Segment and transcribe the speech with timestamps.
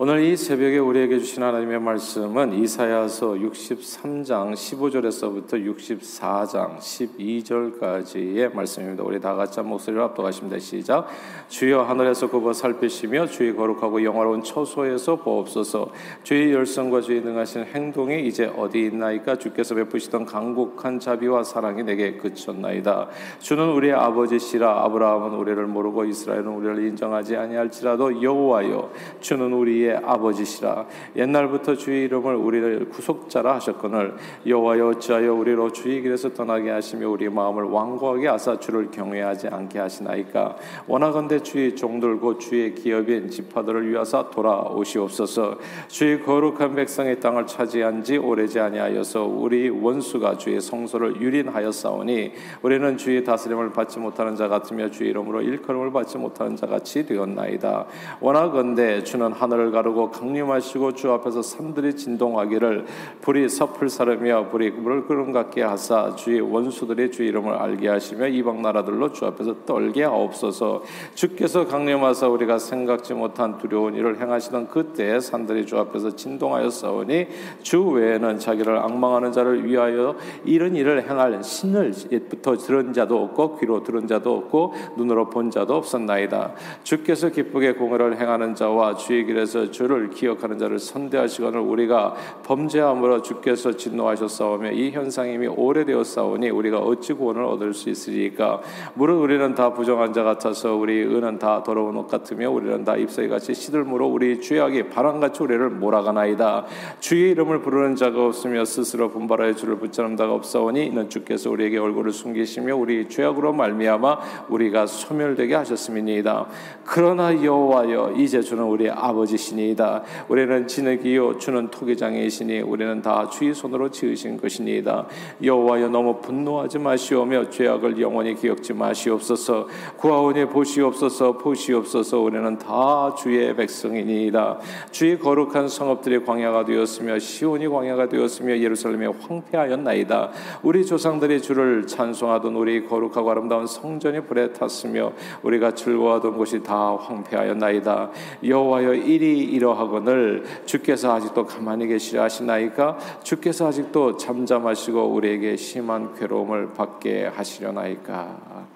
[0.00, 9.02] 오늘 이 새벽에 우리에게 주신 하나님의 말씀은 이사야서 63장 15절에서부터 64장 12절까지의 말씀입니다.
[9.02, 10.60] 우리 다 같이 한 목소리로 합독하십니다.
[10.60, 11.08] 시작.
[11.48, 15.90] 주여 하늘에서 굽어 살피시며 주의 거룩하고 영화로운 처소에서 보옵소서.
[16.22, 23.08] 주의 열성과 주의 능하신 행동이 이제 어디 있나이까 주께서 베푸시던 강국한 자비와 사랑이 내게 그쳤나이다.
[23.40, 30.86] 주는 우리의 아버지시라 아브라함은 우리를 모르고 이스라엘은 우리를 인정하지 아니할지라도 여호와여 주는 우리의 우리의 아버지시라.
[31.16, 34.14] 옛날부터 주의 이름을 우리를 구속자라 하셨거늘
[34.46, 40.56] 여호와여 어찌하여 우리로 주의 길에서 떠나게 하시며 우리 마음을 완고하게 하사 주를 경외하지 않게 하시나이까.
[40.86, 45.56] 원하건대 주의 종들 곧 주의 기업인 지파들을 위하사 돌아오시옵소서.
[45.88, 52.32] 주의 거룩한 백성의 땅을 차지한 지 오래지 아니하여서 우리 원수가 주의 성소를 유린하였사오니
[52.62, 57.86] 우리는 주의 다스림을 받지 못하는 자 같으며 주의 이름으로 일컬음을 받지 못하는 자 같이 되었나이다.
[58.20, 62.86] 원하건대 주는 하늘을 가르고 강림하시고 주 앞에서 산들이 진동하기를
[63.20, 64.72] 불이 섭을 사르며 불이
[65.06, 70.82] 끓음 같게 하사 주의 원수들의 주 이름을 알게 하시며 이방 나라들로 주 앞에서 떨게 하옵소서.
[71.14, 77.28] 주께서 강림하사 우리가 생각지 못한 두려운 일을 행하시던 그때 산들이 주 앞에서 진동하였사오니
[77.62, 83.82] 주 외에는 자기를 악망하는 자를 위하여 이런 일을 행할 신을 옛부터 들은 자도 없고 귀로
[83.84, 86.52] 들은 자도 없고 눈으로 본 자도 없었나이다.
[86.82, 94.72] 주께서 기쁘게 공의를 행하는 자와 주의 길에서 주를 기억하는 자를 선대하시거늘 우리가 범죄함으로 주께서 진노하셨사오며
[94.72, 98.60] 이 현상이 이미 오래되었사오니 우리가 어찌 구원을 얻을 수 있으리까?
[98.94, 103.28] 무릇 우리는 다 부정한 자 같아서 우리 은은 다 더러운 옷 같으며 우리는 다 잎사귀
[103.28, 106.66] 같이 시들므로 우리 죄악이 바람같이 우리를 몰아가나이다.
[107.00, 112.12] 주의 이름을 부르는 자가 없으며 스스로 분발하여 주를 붙잡는 자가 없사오니 이는 주께서 우리에게 얼굴을
[112.12, 116.46] 숨기시며 우리 죄악으로 말미암아 우리가 소멸되게 하셨음이니이다.
[116.84, 120.02] 그러나 여호와여 이제 주는 우리 아버지시니 것이니이다.
[120.28, 125.06] 우리는 진흙이요 주는 토기장이시니 우리는 다 주의 손으로 지으신 것이니이다.
[125.42, 129.66] 여호와여 너무 분노하지 마시오며 죄악을 영원히 기억지 마시옵소서.
[129.96, 134.58] 구하오니 보시옵소서 보시옵소서 우리는 다 주의 백성이니이다.
[134.90, 140.30] 주의 거룩한 성읍들이 광야가 되었으며 시온이 광야가 되었으며 예루살렘이 황폐하였나이다.
[140.62, 148.10] 우리 조상들이 주를 찬송하던 우리 거룩하고 아름다운 성전이 불에 탔으며 우리가 즐거워하던 곳이 다 황폐하였나이다.
[148.44, 157.26] 여호와여 이리 이러하거늘 주께서 아직도 가만히 계시려 하시나이까 주께서 아직도 잠잠하시고 우리에게 심한 괴로움을 받게
[157.26, 158.66] 하시려나이까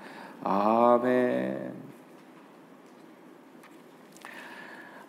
[0.45, 1.83] 아멘.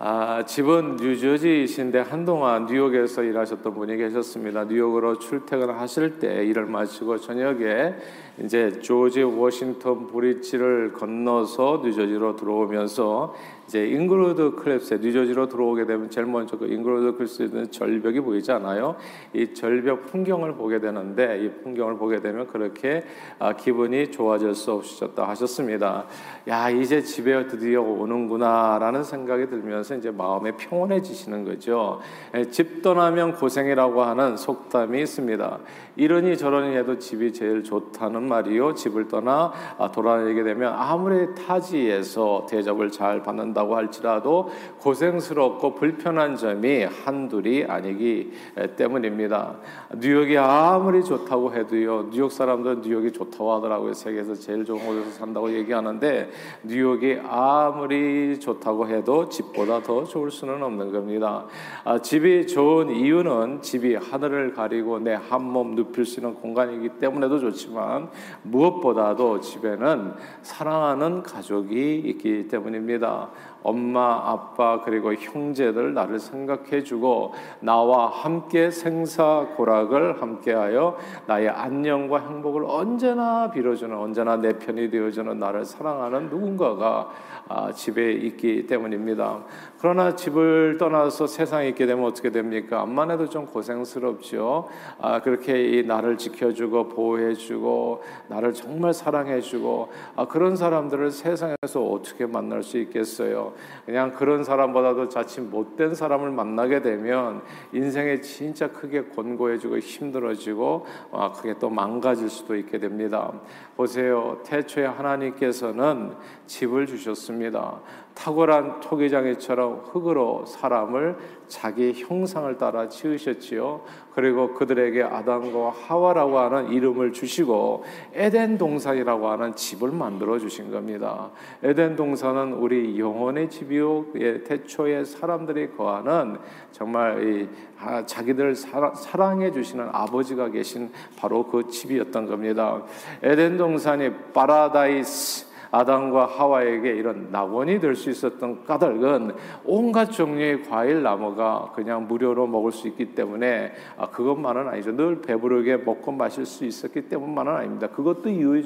[0.06, 4.66] 아, 집은 뉴저지이신데 한동안 뉴욕에서 일하셨던 분이 계셨습니다.
[4.66, 7.96] 뉴욕으로 출퇴근하실 때 일을 마치고 저녁에
[8.44, 13.34] 이제 George Washington Bridge를 건너서 뉴저지로 들어오면서
[13.74, 18.96] 이제 Englewood Cliffs에 뉴저지로 들어오게 되면 제일 먼저 그 Englewood Cliffs에 절벽이 보이지 않아요?
[19.34, 23.04] 이 절벽 풍경을 보게 되는데 이 풍경을 보게 되면 그렇게
[23.40, 26.06] 아, 기분이 좋아질 수 없으셨다 하셨습니다.
[26.48, 32.00] 야 이제 집에 드디어 오는구나라는 생각이 들면서 이제 마음에 평온해지시는 거죠.
[32.36, 35.60] 예, 집 떠나면 고생이라고 하는 속담이 있습니다.
[35.96, 38.76] 이러니 저러니 해도 집이 제일 좋다는 말이요.
[38.76, 46.84] 집을 떠나 아, 돌아다니게 되면 아무리 타지에서 대접을 잘 받는다 고 할지라도 고생스럽고 불편한 점이
[46.84, 48.32] 한둘이 아니기
[48.76, 49.56] 때문입니다.
[49.98, 52.10] 뉴욕이 아무리 좋다고 해도요.
[52.12, 53.94] 뉴욕 사람들은 뉴욕이 좋다고 하더라고요.
[53.94, 56.30] 세계에서 제일 좋은 곳에서 산다고 얘기하는데
[56.64, 61.46] 뉴욕이 아무리 좋다고 해도 집보다 더 좋을 수는 없는 겁니다.
[61.84, 68.10] 아, 집이 좋은 이유는 집이 하늘을 가리고 내 한몸 눕힐 수 있는 공간이기 때문에도 좋지만
[68.44, 73.30] 무엇보다도 집에는 사랑하는 가족이 있기 때문입니다.
[73.64, 80.98] 엄마, 아빠 그리고 형제들 나를 생각해 주고 나와 함께 생사고락을 함께하여
[81.28, 87.10] 나의 안녕과 행복을 언제나 빌어주는 언제나 내 편이 되어주는 나를 사랑하는 누군가가
[87.48, 89.40] 아, 집에 있기 때문입니다.
[89.84, 92.80] 그러나 집을 떠나서 세상에 있게 되면 어떻게 됩니까?
[92.84, 94.70] 암만 해도 좀 고생스럽죠.
[94.98, 102.64] 아, 그렇게 이 나를 지켜주고 보호해주고 나를 정말 사랑해주고 아, 그런 사람들을 세상에서 어떻게 만날
[102.64, 103.56] 수 있겠어요?
[103.86, 107.42] 그냥 그런 사람보다도 자칫 못된 사람을 만나게 되면
[107.74, 113.34] 인생에 진짜 크게 곤고해지고 힘들어지고 아, 크게 또 망가질 수도 있게 됩니다.
[113.76, 114.40] 보세요.
[114.46, 116.14] 태초에 하나님께서는
[116.46, 117.82] 집을 주셨습니다.
[118.16, 121.18] 탁월한 토기장이처럼 흙으로 사람을
[121.48, 123.82] 자기 형상을 따라 지으셨지요.
[124.16, 127.84] 그리고 그들에게 아담과 하와라고 하는 이름을 주시고
[128.14, 131.32] 에덴 동산이라고 하는 집을 만들어 주신 겁니다.
[131.64, 136.38] 에덴 동산은 우리 영혼의 집이요, 예, 태초에 사람들이 거하는
[136.72, 137.50] 정말 이,
[137.80, 142.84] 아, 자기들 사랑해 주시는 아버지가 계신 바로 그 집이었던 겁니다.
[143.22, 149.32] 에덴 동산이 파라다이스 아담과 하와에게 이런 낙원이 될 수 있었던 까닭은
[149.66, 154.96] 온갖 종류의 과일 나무가 그냥 무료로 먹을 수 있기 때문에 아, 그것만은 아니죠.
[154.96, 157.88] 늘 배부르게 먹고 마실 수 있었기 때문만은 아닙니다.
[157.88, 158.64] 그것도 이유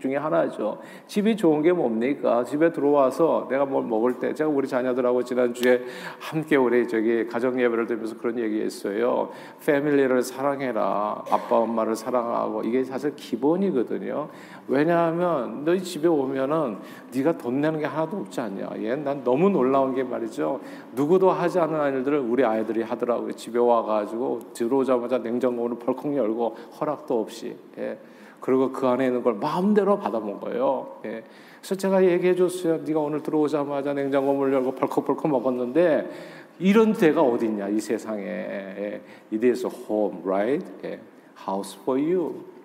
[0.00, 0.80] 중에 하나죠.
[1.06, 2.44] 집이 좋은 게 뭡니까?
[2.44, 5.82] 집에 들어와서 내가 뭘 먹을 때 제가 우리 자녀들하고 지난주에
[6.18, 9.30] 함께 우리 저기 가정 예배를 드리면서 그런 얘기했어요.
[9.64, 11.24] 패밀리를 사랑해라.
[11.30, 14.28] 아빠 엄마를 사랑하고 이게 사실 기본이거든요.
[14.68, 16.76] 왜냐하면 너희 집에 오면은
[17.14, 18.68] 네가 돈 내는 게 하나도 없지 않냐.
[18.76, 20.60] 예, 난 너무 놀라운 게 말이죠.
[20.94, 23.32] 누구도 하지 않은 일들을 우리 아이들이 하더라고요.
[23.32, 27.56] 집에 와가지고 들어오자마자 냉장고를 벌컥 열고 허락도 없이.
[27.78, 27.98] 예.
[28.40, 30.98] 그리고 그 안에 있는 걸 마음대로 받아 먹어요.
[31.06, 31.24] 예.
[31.58, 32.82] 그래서 제가 얘기해 줬어요.
[32.84, 36.10] 네가 오늘 들어오자마자 냉장고 문 열고 벌컥벌컥 먹었는데
[36.58, 38.22] 이런 데가 어딨냐 이 세상에.
[38.22, 39.00] 예.
[39.32, 40.64] It is home, right?
[40.84, 41.00] 예.
[41.46, 42.57] House for you.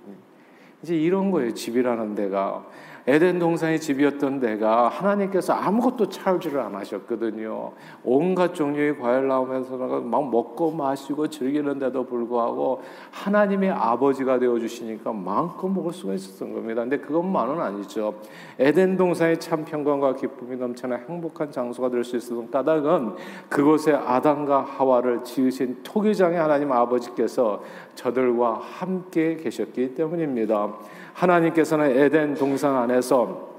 [0.83, 1.53] 이제 이런 거예요.
[1.53, 2.65] 집이라는 데가.
[3.05, 7.71] 에덴 동산의 집이었던 데가 하나님께서 아무것도 차지를 안 하셨거든요.
[8.03, 15.91] 온갖 종류의 과일 나오면서 막 먹고 마시고 즐기는데도 불구하고 하나님의 아버지가 되어 주시니까 마음껏 먹을
[15.91, 16.81] 수가 있었던 겁니다.
[16.81, 18.13] 근데 그것만은 아니죠.
[18.59, 23.15] 에덴 동산의 참 평강과 기쁨이 넘치는 행복한 장소가 될 수 있었던 까닭은
[23.49, 27.63] 그곳에 아담과 하와를 지으신 토기장의 하나님 아버지께서
[27.95, 30.73] 저들과 함께 계셨기 때문입니다.
[31.13, 33.53] 하나님께서는 에덴 동산 안에서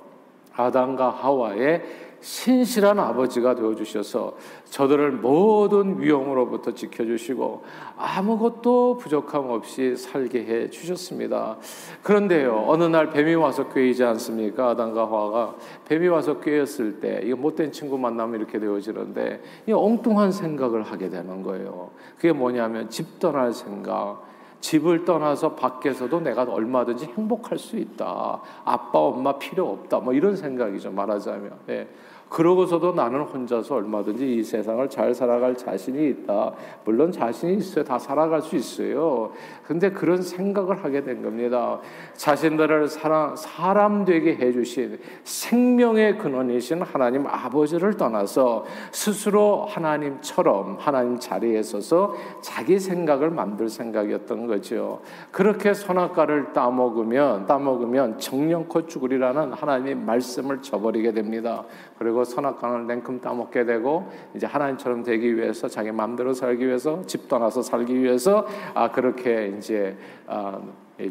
[0.57, 1.83] 아담과 하와의
[2.25, 4.39] 신실한 아버지가 되어 주셔서
[4.71, 7.65] 저들을 모든 위험으로부터 지켜 주시고
[7.99, 11.59] 아무것도 부족함 없이 살게 해 주셨습니다.
[12.03, 12.65] 그런데요.
[12.67, 14.71] 어느 날 뱀이 와서 꾀이지 않습니까?
[14.71, 20.83] 아담과 하와가 뱀이 와서 꾀였을 때 이거 못된 친구 만나면 이렇게 되어지는데 이 엉뚱한 생각을
[20.83, 21.91] 하게 되는 거예요.
[22.17, 24.23] 그게 뭐냐면 집 떠날 생각
[24.65, 28.41] 집을 떠나서 밖에서도 내가 얼마든지 행복할 수 있다.
[28.65, 29.99] 아빠, 엄마 필요 없다.
[29.99, 30.91] 뭐 이런 생각이죠.
[30.91, 31.53] 말하자면.
[31.69, 31.89] 예.
[32.29, 36.53] 그러고서도 나는 혼자서 얼마든지 이 세상을 잘 살아갈 자신이 있다.
[36.85, 37.85] 물론 자신이 있어요.
[37.85, 39.33] 다 살아갈 수 있어요.
[39.67, 41.81] 근데 그런 생각을 하게 된 겁니다.
[42.15, 52.15] 자신들을 사람, 사람 되게 해주신 생명의 근원이신 하나님 아버지를 떠나서 스스로 하나님처럼 하나님 자리에 서서
[52.41, 55.01] 자기 생각을 만들 생각이었던 거죠.
[55.31, 61.65] 그렇게 선악과를 따먹으면, 따먹으면 정령코 죽으리라는 하나님의 말씀을 저버리게 됩니다.
[61.99, 67.63] 그리고 선악과를 냉큼 따먹게 되고 이제 하나님처럼 되기 위해서 자기 마음대로 살기 위해서 집 떠나서
[67.63, 69.97] 살기 위해서 아 그렇게 이제
[70.27, 70.61] 아,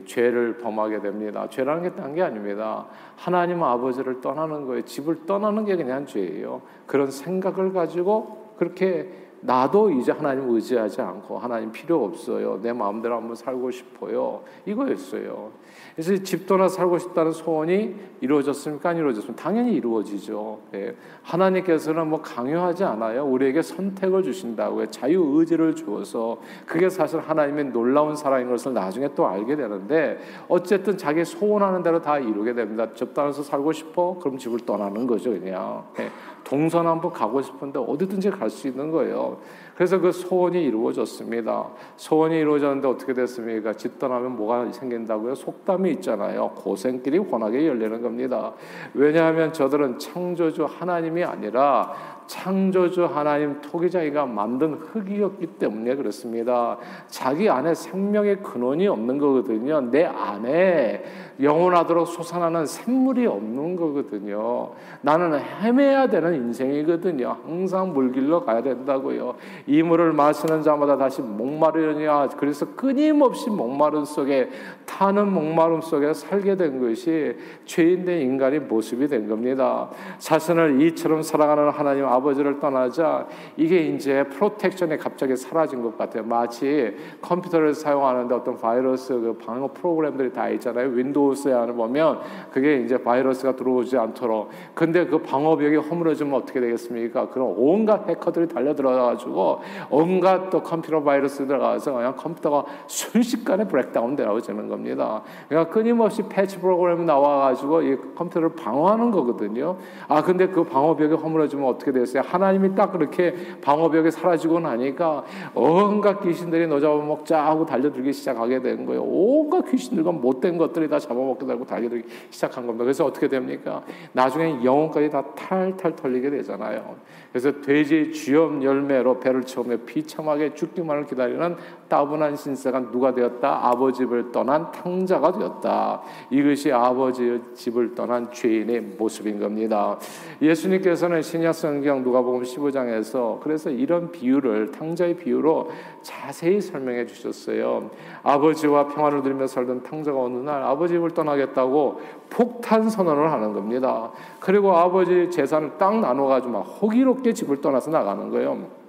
[0.05, 1.47] 죄를 범하게 됩니다.
[1.49, 2.85] 죄라는 게 딴 게 아닙니다.
[3.17, 4.83] 하나님 아버지를 떠나는 거예요.
[4.85, 6.61] 집을 떠나는 게 그냥 죄예요.
[6.85, 9.09] 그런 생각을 가지고 그렇게
[9.45, 12.59] 나도 이제 하나님 의지하지 않고 하나님 필요 없어요.
[12.61, 14.41] 내 마음대로 한번 살고 싶어요.
[14.65, 15.51] 이거였어요.
[15.95, 18.89] 그래서 집 떠나 살고 싶다는 소원이 이루어졌습니까?
[18.89, 19.43] 안 이루어졌습니까?
[19.43, 20.59] 당연히 이루어지죠.
[20.75, 20.95] 예.
[21.23, 23.25] 하나님께서는 뭐 강요하지 않아요.
[23.25, 24.87] 우리에게 선택을 주신다고요.
[24.87, 31.25] 자유 의지를 주어서 그게 사실 하나님의 놀라운 사랑인 것을 나중에 또 알게 되는데 어쨌든 자기
[31.25, 32.87] 소원하는 대로 다 이루게 됩니다.
[32.93, 34.17] 집 떠나서 살고 싶어?
[34.19, 35.83] 그럼 집을 떠나는 거죠, 그냥.
[35.99, 36.09] 예.
[36.43, 39.32] 동서남북 가고 싶은데 어디든지 갈 수 있는 거예요.
[39.33, 39.43] world.
[39.75, 41.67] 그래서 그 소원이 이루어졌습니다.
[41.95, 43.73] 소원이 이루어졌는데 어떻게 됐습니까?
[43.73, 45.35] 집 떠나면 뭐가 생긴다고요?
[45.35, 46.51] 속담이 있잖아요.
[46.55, 48.53] 고생길이 환하게 열리는 겁니다.
[48.93, 51.93] 왜냐하면 저들은 창조주 하나님이 아니라
[52.27, 56.77] 창조주 하나님 토기자기가 만든 흙이었기 때문에 그렇습니다.
[57.07, 59.81] 자기 안에 생명의 근원이 없는 거거든요.
[59.81, 61.03] 내 안에
[61.41, 64.71] 영원하도록 솟아나는 샘물이 없는 거거든요.
[65.01, 67.37] 나는 헤매야 되는 인생이거든요.
[67.45, 69.35] 항상 물길로 가야 된다고요.
[69.65, 72.29] 이 물을 마시는 자마다 다시 목마르느냐.
[72.37, 74.49] 그래서 끊임없이 목마름 속에
[74.85, 79.89] 타는 목마름 속에 살게 된 것이 죄인된 인간의 모습이 된 겁니다.
[80.17, 86.23] 자신을 이처럼 사랑하는 하나님 아버지를 떠나자 이게 이제 protection이 갑자기 사라진 것 같아요.
[86.23, 90.89] 마치 컴퓨터를 사용하는데 어떤 바이러스 그 방어 프로그램들이 다 있잖아요.
[90.89, 92.19] Windows에 안을 보면
[92.51, 94.49] 그게 이제 바이러스가 들어오지 않도록.
[94.73, 97.29] 근데 그 방어벽이 허물어지면 어떻게 되겠습니까?
[97.29, 99.52] 그럼 온갖 해커들이 달려들어가지고
[99.89, 105.21] 온갖 또 컴퓨터 바이러스 들어가서 그냥 컴퓨터가 순식간에 breakdown 되어지는 겁니다.
[105.49, 109.77] 그러니까 끊임없이 패치 프로그램이 나와가지고 이 컴퓨터를 방어하는 거거든요.
[110.07, 112.23] 아 근데 그 방어벽이 허물어지면 어떻게 됐어요?
[112.25, 119.03] 하나님이 딱 그렇게 방어벽이 사라지고 나니까 온갖 귀신들이 너 잡아먹자 하고 달려들기 시작하게 된 거예요.
[119.03, 122.83] 온갖 귀신들과 못된 것들이 다 잡아먹게 되고 달려들기 시작한 겁니다.
[122.83, 123.83] 그래서 어떻게 됩니까?
[124.11, 126.95] 나중에 영혼까지 다 탈탈 털리게 되잖아요.
[127.31, 131.55] 그래서 돼지 쥐염 열매로 배를 채우며 비참하게 죽기만을 기다리는
[131.87, 133.67] 따분한 신세가 누가 되었다?
[133.67, 136.01] 아버지 집을 떠난 탕자가 되었다.
[136.29, 139.97] 이것이 아버지 집을 떠난 죄인의 모습인 겁니다.
[140.41, 145.69] 예수님께서는 신약 성경 누가복음 15장에서 그래서 이런 비유를 탕자의 비유로
[146.01, 147.89] 자세히 설명해 주셨어요.
[148.23, 154.11] 아버지와 평안을 누리며 살던 탕자가 어느 날 아버지 집을 떠나겠다고 폭탄 선언을 하는 겁니다.
[154.39, 158.82] 그리고 아버지 재산을 딱 나눠 가지고 막 호기롭게 집을 떠나서 나가는 거예요.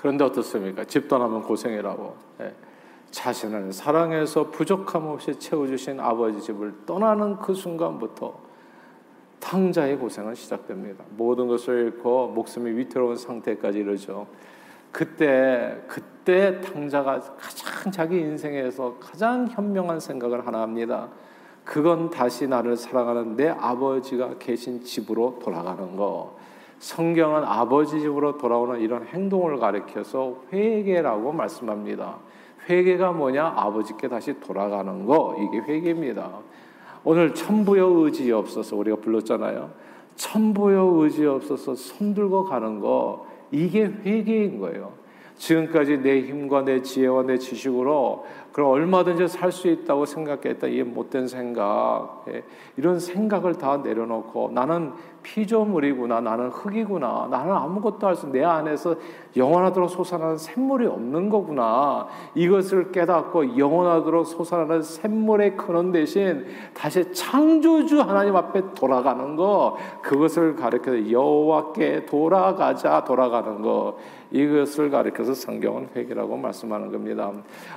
[0.00, 0.84] 그런데 어떻습니까?
[0.84, 2.16] 집 떠나면 고생이라고.
[2.40, 2.54] 예.
[3.10, 8.32] 자신을 사랑해서 부족함 없이 채워주신 아버지 집을 떠나는 그 순간부터
[9.40, 11.04] 탕자의 고생은 시작됩니다.
[11.10, 14.26] 모든 것을 잃고 목숨이 위태로운 상태까지 이르죠.
[14.90, 21.08] 그때 그때 탕자가 가장 자기 인생에서 가장 현명한 생각을 하나 합니다.
[21.62, 26.39] 그건 다시 나를 사랑하는 내 아버지가 계신 집으로 돌아가는 거.
[26.80, 32.16] 성경은 아버지 집으로 돌아오는 이런 행동을 가리켜서 회개라고 말씀합니다.
[32.68, 33.52] 회개가 뭐냐?
[33.54, 36.30] 아버지께 다시 돌아가는 거 이게 회개입니다.
[37.04, 39.70] 오늘 천부여 의지 없어서 우리가 불렀잖아요.
[40.16, 44.92] 천부여 의지 없어서 손 들고 가는 거 이게 회개인 거예요.
[45.40, 50.66] 지금까지 내 힘과 내 지혜와 내 지식으로 그럼 얼마든지 살 수 있다고 생각했다.
[50.66, 52.24] 이 못된 생각.
[52.28, 52.42] 예,
[52.76, 54.92] 이런 생각을 다 내려놓고 나는
[55.22, 58.96] 피조물이구나 나는 흙이구나 나는 아무것도 할 수 내 안에서
[59.36, 62.06] 영원하도록 솟아나는 샘물이 없는 거구나.
[62.34, 66.44] 이것을 깨닫고 영원하도록 솟아나는 샘물의 근원 대신
[66.74, 73.96] 다시 창조주 하나님 앞에 돌아가는 거 그것을 가르쳐 여호와께 돌아가자 돌아가는 거
[74.30, 77.30] 이것을 가리켜서 성경은 회개라고 말씀하는 겁니다.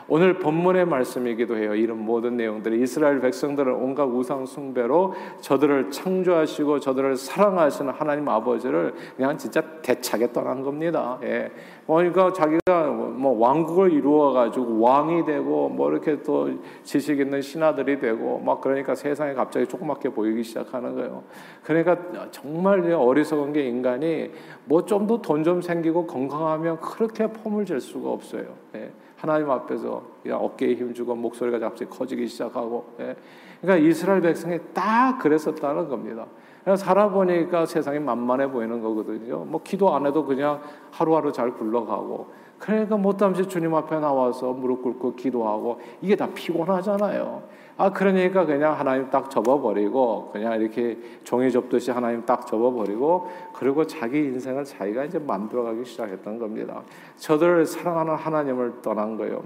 [0.07, 1.75] 오늘 본문의 말씀이기도 해요.
[1.75, 9.37] 이런 모든 내용들이 이스라엘 백성들은 온갖 우상 숭배로 저들을 창조하시고 저들을 사랑하시는 하나님 아버지를 그냥
[9.37, 11.19] 진짜 대차게 떠난 겁니다.
[11.23, 11.51] 예.
[11.85, 16.49] 그러니까 자기가 뭐 왕국을 이루어 가지고 왕이 되고 뭐 이렇게 또
[16.83, 21.23] 지식 있는 신하들이 되고 막 그러니까 세상에 갑자기 조그맣게 보이기 시작하는 거예요.
[21.63, 21.97] 그러니까
[22.31, 24.31] 정말 어리석은 게 인간이
[24.65, 28.45] 뭐 좀 더 돈좀 생기고 건강 하면 그렇게 폼을 잴 수가 없어요.
[28.75, 28.91] 예.
[29.17, 33.15] 하나님 앞에서 어깨에 힘주고 목소리가 갑자기 커지기 시작하고 예.
[33.61, 36.25] 그러니까 이스라엘 백성이 딱 그랬었다는 겁니다.
[36.63, 39.39] 그냥 살아보니까 세상이 만만해 보이는 거거든요.
[39.45, 42.43] 뭐 기도 안 해도 그냥 하루하루 잘 굴러가고.
[42.59, 47.43] 그러니까 못담시 주님 앞에 나와서 무릎 꿇고 기도하고 이게 다 피곤하잖아요.
[47.75, 54.19] 아 그러니까 그냥 하나님 딱 접어버리고 그냥 이렇게 종이 접듯이 하나님 딱 접어버리고 그리고 자기
[54.19, 56.83] 인생을 자기가 이제 만들어가기 시작했던 겁니다.
[57.17, 59.43] 저들을 사랑하는 하나님을 떠난 거예요.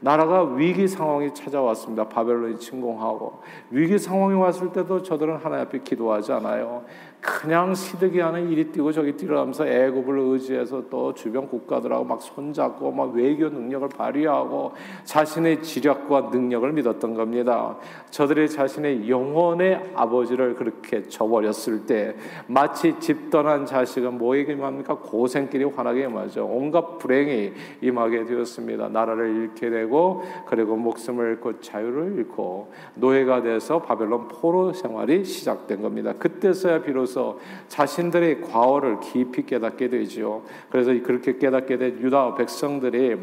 [0.00, 2.08] 나라가 위기 상황이 찾아왔습니다.
[2.08, 6.84] 바벨론이 침공하고 위기 상황이 왔을 때도 저들은 하나님 앞에 기도하지 않아요.
[7.20, 13.48] 그냥 시드기하는 일이 뛰고 저기 뛰어가면서 애굽을 의지해서 또 주변 국가들하고 막 손잡고 막 외교
[13.48, 14.72] 능력을 발휘하고
[15.04, 17.76] 자신의 지력과 능력을 믿었던 겁니다.
[18.10, 24.96] 저들의 자신의 영혼의 아버지를 그렇게 저버렸을 때 마치 집 떠난 자식은 뭐에게 임합니까?
[24.96, 26.46] 고생길이 환하게 임하죠.
[26.46, 28.88] 온갖 불행이 임하게 되었습니다.
[28.88, 36.14] 나라를 잃게 되고 그리고 목숨을 잃고 자유를 잃고 노예가 돼서 바벨론 포로 생활이 시작된 겁니다.
[36.18, 40.44] 그때서야 비로소 그래서 자신들의 과오를 깊이 깨닫게 되죠.
[40.70, 43.16] 그래서 그렇게 깨닫게 된 유다 백성들이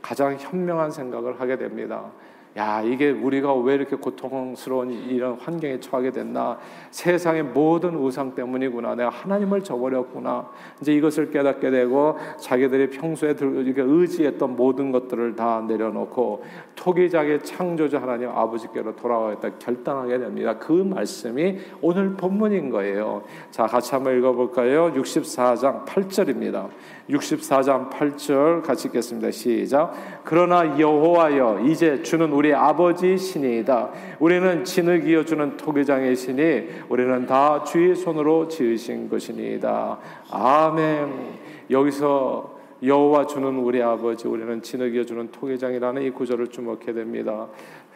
[0.00, 2.12] 가장 현명한 생각을 하게 됩니다.
[2.56, 6.58] 야, 이게 우리가 왜 이렇게 고통스러운 이런 환경에 처하게 됐나?
[6.90, 8.94] 세상의 모든 우상 때문이구나.
[8.94, 10.48] 내가 하나님을 저버렸구나.
[10.80, 16.44] 이제 이것을 깨닫게 되고 자기들이 평소에 의지했던 모든 것들을 다 내려놓고
[16.76, 20.58] 토기장의 창조주 하나님 아버지께로 돌아가겠다 결단하게 됩니다.
[20.58, 23.22] 그 말씀이 오늘 본문인 거예요.
[23.50, 24.92] 자, 같이 한번 읽어 볼까요?
[24.94, 26.68] 64장 8절입니다.
[27.10, 29.30] 64장 8절 같이 읽겠습니다.
[29.30, 29.92] 시작.
[30.24, 33.90] 그러나 여호와여 이제 주는 우리 아버지 신이다.
[34.18, 39.98] 우리는 진을 이어주는 토기장의 신이 우리는 다 주의 손으로 지으신 것이니이다.
[40.30, 41.36] 아멘.
[41.70, 47.48] 여기서 여호와 주는 우리 아버지 우리는 진흙이어 주는 토기장이라는 이 구절을 주목해 됩니다.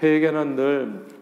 [0.02, 1.19] 회개는 늘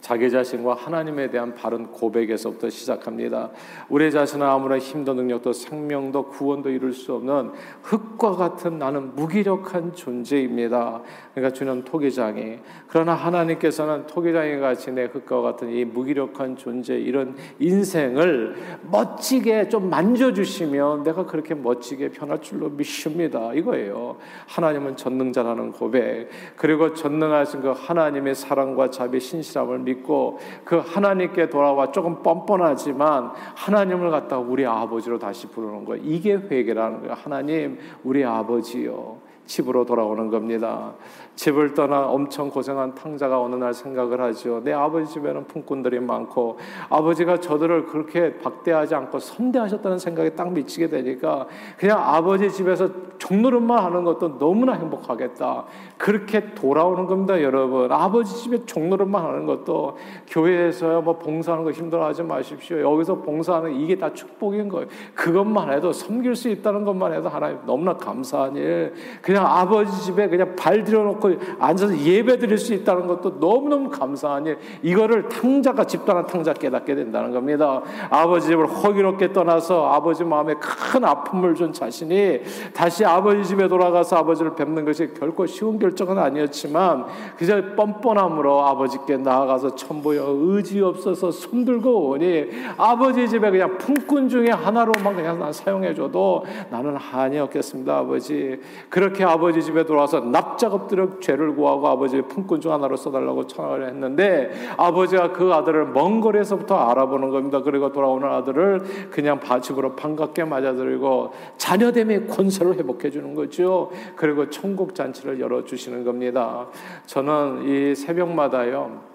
[0.00, 3.50] 자기 자신과 하나님에 대한 바른 고백에서부터 시작합니다.
[3.88, 7.52] 우리 자신은 아무런 힘도 능력도 생명도 구원도 이룰 수 없는
[7.82, 11.02] 흙과 같은 나는 무기력한 존재입니다.
[11.34, 18.56] 그러니까 주는 토기장이 그러나 하나님께서는 토기장이 같이 내 흙과 같은 이 무기력한 존재 이런 인생을
[18.90, 23.52] 멋지게 좀 만져주시면 내가 그렇게 멋지게 변할 줄로 믿습니다.
[23.52, 24.16] 이거예요.
[24.46, 32.22] 하나님은 전능자라는 고백 그리고 전능하신 그 하나님의 사랑과 자비 신실함을 믿고 그 하나님께 돌아와 조금
[32.22, 36.02] 뻔뻔하지만 하나님을 갖다 우리 아버지로 다시 부르는 거예요.
[36.04, 37.14] 이게 회개라는 거예요.
[37.14, 39.18] 하나님, 우리 아버지요.
[39.50, 40.92] 집으로 돌아오는 겁니다.
[41.34, 44.60] 집을 떠나 엄청 고생한 탕자가 어느 날 생각을 하죠.
[44.62, 51.48] 내 아버지 집에는 품꾼들이 많고 아버지가 저들을 그렇게 박대하지 않고 선대하셨다는 생각이 딱 미치게 되니까
[51.78, 52.88] 그냥 아버지 집에서
[53.18, 55.64] 종노릇만 하는 것도 너무나 행복하겠다.
[55.98, 57.90] 그렇게 돌아오는 겁니다, 여러분.
[57.90, 59.96] 아버지 집에 종노릇만 하는 것도
[60.28, 62.80] 교회에서요, 뭐 봉사하는 거 힘들어하지 마십시오.
[62.80, 64.86] 여기서 봉사하는 이게 다 축복인 거예요.
[65.14, 68.94] 그것만 해도 섬길 수 있다는 것만 해도 하나님 너무나 감사한 일.
[69.20, 74.58] 그냥 아버지 집에 그냥 발 들여놓고 앉아서 예배 드릴 수 있다는 것도 너무너무 감사한 일.
[74.82, 77.82] 이거를 탕자가 집단한 탕자 깨닫게 된다는 겁니다.
[78.10, 82.40] 아버지 집을 허기롭게 떠나서 아버지 마음에 큰 아픔을 준 자신이
[82.74, 87.06] 다시 아버지 집에 돌아가서 아버지를 뵙는 것이 결코 쉬운 결정은 아니었지만
[87.36, 95.14] 그저 뻔뻔함으로 아버지께 나아가서 천보여 의지 없어서 손들고 오니 아버지 집에 그냥 품꾼 중에 하나로만
[95.14, 102.22] 그냥 난 사용해줘도 나는 한이 없겠습니다 아버지 그렇게 아버지 집에 돌아와서 납작업들을 죄를 구하고 아버지의
[102.28, 108.28] 품꾼 중 하나로 써달라고 청하를 했는데 아버지가 그 아들을 먼 거리에서부터 알아보는 겁니다 그리고 돌아오는
[108.28, 116.04] 아들을 그냥 집으로 반갑게 맞아들이고 자녀됨의 권세를 회복해 주는 거죠 그리고 천국 잔치를 열어주시 주시는
[116.04, 116.68] 겁니다.
[117.06, 119.10] 저는 이 새벽마다요.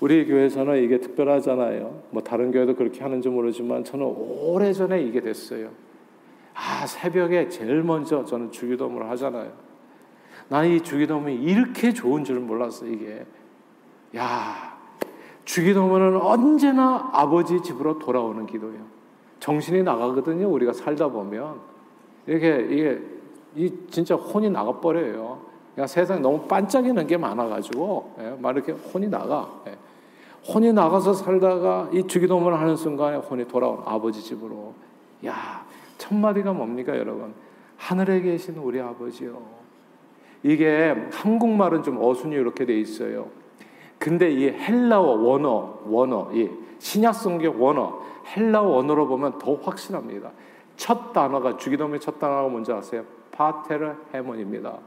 [0.00, 2.02] 우리 교회에서는 이게 특별하잖아요.
[2.10, 5.68] 뭐 다른 교회도 그렇게 하는지 모르지만 저는 오래전에 이게 됐어요.
[6.54, 9.52] 아, 새벽에 제일 먼저 저는 주기도문을 하잖아요.
[10.48, 13.24] 나는 이 주기도문이 이렇게 좋은 줄 몰랐어, 이게.
[14.16, 14.76] 야,
[15.44, 18.80] 주기도문은 언제나 아버지 집으로 돌아오는 기도예요.
[19.40, 21.60] 정신이 나가거든요, 우리가 살다 보면.
[22.26, 23.00] 이렇게, 이게,
[23.54, 25.40] 이 진짜 혼이 나가버려요.
[25.74, 29.48] 그냥 세상에 너무 반짝이는 게 많아가지고 예, 막 이렇게 혼이 나가.
[29.66, 29.76] 예.
[30.52, 34.74] 혼이 나가서 살다가 이 주기도문을 하는 순간에 혼이 돌아온 아버지 집으로.
[35.26, 35.64] 야,
[36.02, 37.32] 첫 마디가 뭡니까, 여러분?
[37.76, 39.40] 하늘에 계신 우리 아버지요.
[40.42, 43.28] 이게 한국말은 좀 어순이 이렇게 돼 있어요.
[44.00, 48.00] 근데 이 헬라어 원어, 원어, 이 신약 성경 원어,
[48.36, 50.32] 헬라어 원어로 보면 더 확실합니다.
[50.76, 53.04] 첫 단어가 주기도문의 첫 단어가 뭔지 아세요?
[53.30, 54.78] 파테르 헤몬입니다.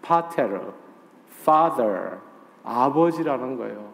[0.00, 0.72] 파테르,
[1.42, 2.16] father,
[2.64, 3.90] 아버지라는 거예요.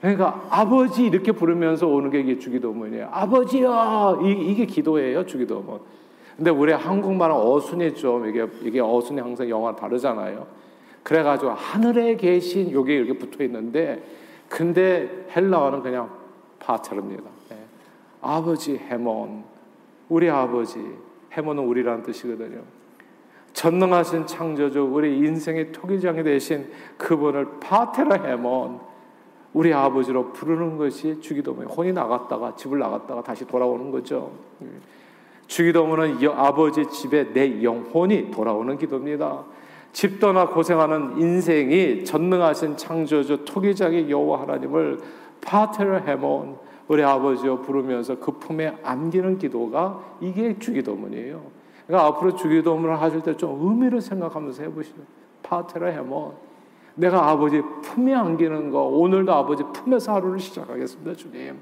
[0.00, 3.10] 그러니까 아버지 이렇게 부르면서 오는 게 이게 주기도문이에요.
[3.12, 6.05] 아버지요, 이, 게 기도예요, 주기도문.
[6.36, 10.46] 근데 우리 한국말은 어순이 좀 이게 이게 어순이 항상 영어 다르잖아요.
[11.02, 14.02] 그래가지고 하늘에 계신 요게 이렇게 붙어 있는데,
[14.48, 16.10] 근데 헬라어는 그냥
[16.58, 17.22] 파테르입니다.
[17.50, 17.56] 네.
[18.20, 19.44] 아버지 해몬,
[20.08, 20.78] 우리 아버지
[21.32, 22.60] 해몬은 우리라는 뜻이거든요.
[23.52, 28.80] 전능하신 창조주 우리 인생의 토기장이 되신 그분을 파테라 헤몬
[29.54, 34.30] 우리 아버지로 부르는 것이 주기도문에 혼이 나갔다가 집을 나갔다가 다시 돌아오는 거죠.
[35.46, 39.44] 주기도문은 아버지 집에 내 영혼이 돌아오는 기도입니다.
[39.92, 44.98] 집 떠나 고생하는 인생이 전능하신 창조주 토기장의 여호와 하나님을
[45.40, 51.42] 파테라 헤몬 우리 아버지로 부르면서 그 품에 안기는 기도가 이게 주기도문이에요.
[51.86, 54.96] 그러니까 앞으로 주기도문을 하실 때 좀 의미를 생각하면서 해보시죠.
[55.42, 56.34] 파테라 해모.
[56.96, 61.56] 내가 아버지 품에 안기는 거, 오늘도 아버지 품에서 하루를 시작하겠습니다, 주님.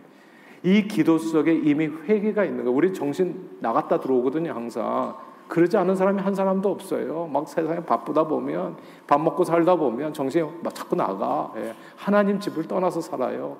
[0.65, 2.71] 이 기도 속에 이미 회개가 있는 거.
[2.71, 5.15] 우리 정신 나갔다 들어오거든요, 항상.
[5.47, 7.29] 그러지 않은 사람이 한 사람도 없어요.
[7.31, 11.53] 막 세상에 바쁘다 보면, 밥 먹고 살다 보면 정신이 막 자꾸 나가.
[11.57, 11.75] 예.
[11.97, 13.59] 하나님 집을 떠나서 살아요.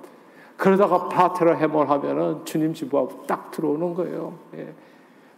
[0.57, 4.39] 그러다가 파테라 해몰 하면은 주님 집하고 딱 들어오는 거예요.
[4.57, 4.73] 예.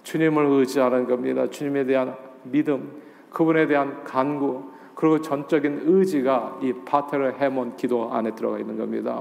[0.04, 1.50] 주님을 의지하는 겁니다.
[1.50, 4.62] 주님에 대한 믿음, 그분에 대한 간구,
[4.94, 9.20] 그리고 전적인 의지가 이 파테르 헤몬 기도 안에 들어가 있는 겁니다.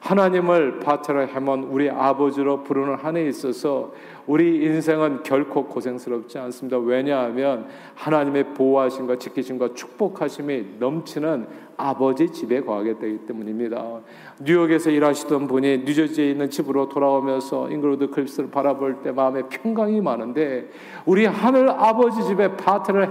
[0.00, 3.92] 하나님을 파테르 헤몬 우리 아버지로 부르는 한에 있어서
[4.26, 6.78] 우리 인생은 결코 고생스럽지 않습니다.
[6.78, 11.46] 왜냐하면 하나님의 보호하심과 지키심과 축복하심이 넘치는
[11.78, 14.00] 아버지 집에 거하게 되기 때문입니다.
[14.40, 20.68] 뉴욕에서 일하시던 분이 뉴저지에 있는 집으로 돌아오면서 Englewood Cliffs를 바라볼 때 마음에 평강이 많은데
[21.06, 22.50] 우리 하늘 아버지 집에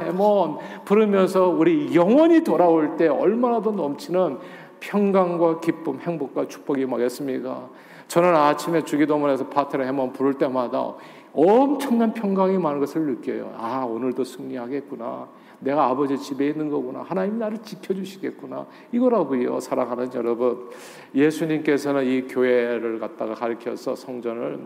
[0.05, 4.37] 해몬 부르면서 우리 영원히 돌아올 때 얼마나 더 넘치는
[4.79, 7.69] 평강과 기쁨, 행복과 축복이 임하겠습니까?
[8.07, 10.95] 저는 아침에 주기도문에서 Father in heaven 부를 때마다
[11.33, 13.53] 엄청난 평강이 많은 것을 느껴요.
[13.57, 15.27] 아, 오늘도 승리하겠구나.
[15.59, 17.01] 내가 아버지 집에 있는 거구나.
[17.01, 18.65] 하나님 나를 지켜주시겠구나.
[18.91, 19.59] 이거라고요.
[19.59, 20.69] 사랑하는 여러분.
[21.13, 24.59] 예수님께서는 이 교회를 갖다가 가르쳐서 성전을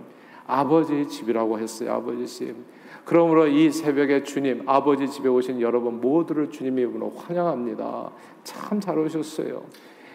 [0.48, 1.94] 아버지 집이라고 했어요.
[1.94, 2.56] 아버지 집.
[3.06, 8.12] 그러므로 이 새벽에 주님, 아버지 집에 오신 여러분 모두를 주님의 이름으로 환영합니다.
[8.44, 9.64] 참 잘 오셨어요.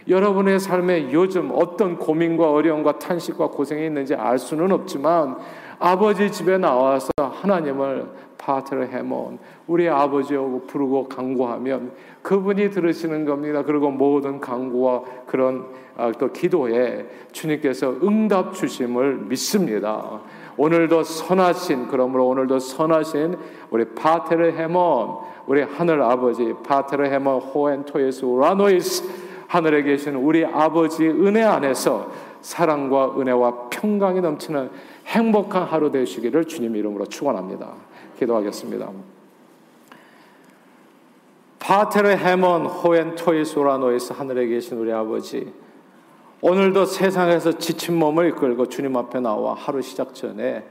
[0.09, 5.37] 여러분의 삶에 요즘 어떤 고민과 어려움과 탄식과 고생이 있는지 알 수는 없지만
[5.79, 8.07] 아버지 집에 나와서 하나님을
[8.39, 11.93] 파트를 해몬 우리 아버지하고 부르고 강구하면
[12.23, 13.63] 그분이 들으시는 겁니다.
[13.63, 15.67] 그리고 모든 강구와 그런
[15.97, 20.21] 아, 또 기도에 주님께서 응답 주심을 믿습니다.
[20.57, 23.37] 오늘도 선하신 그러므로 오늘도 선하신
[23.71, 25.17] 우리 파테르 헤몬
[25.47, 33.69] 우리 하늘 아버지 파테르 헤몬 호엔토에스 우라노이스 하늘에 계신 우리 아버지 은혜 안에서 사랑과 은혜와
[33.71, 34.71] 평강이 넘치는
[35.07, 37.75] 행복한 하루 되시기를 주님 이름으로 축원합니다.
[38.19, 38.91] 기도하겠습니다.
[41.59, 45.53] 파테르 헤몬 호엔 토이소라노에서 하늘에 계신 우리 아버지
[46.41, 50.65] 오늘도 세상에서 지친 몸을 이끌고 주님 앞에 나와 하루 시작 전에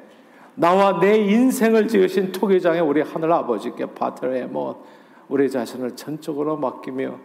[0.54, 4.76] 나와 내 인생을 지으신 토기장의 우리 하늘 아버지께 파테르 헤몬
[5.28, 7.18] 우리 자신을 전적으로 맡기며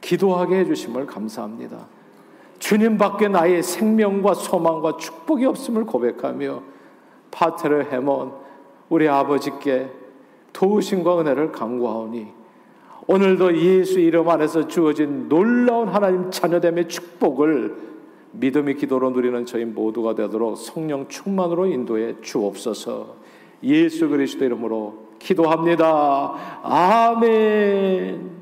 [0.00, 1.86] 기도하게 해주심을 감사합니다.
[2.58, 6.62] 주님 밖에 나의 생명과 소망과 축복이 없음을 고백하며
[7.30, 8.32] 파트를 해몬
[8.88, 9.90] 우리 아버지께
[10.52, 12.28] 도우심과 은혜를 강구하오니
[13.08, 17.76] 오늘도 예수 이름 안에서 주어진 놀라운 하나님 자녀됨의 축복을
[18.32, 23.16] 믿음의 기도로 누리는 저희 모두가 되도록 성령 충만으로 인도해 주옵소서
[23.62, 26.60] 예수 그리스도 이름으로 기도합니다.
[26.62, 28.35] 아멘.